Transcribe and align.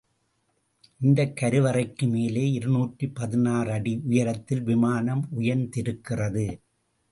இந்தக் 0.99 1.35
கருவறைக்கு 1.41 2.09
மேலே 2.09 2.51
இருநூற்று 2.51 3.09
பதினாறு 3.09 3.71
அடி 3.71 4.01
உயரத்தில் 4.05 4.63
விமானம் 4.63 5.23
உயர்ந்திருக்கிறது. 5.39 6.47